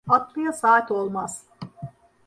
[0.07, 1.43] Atlıya saat olmaz.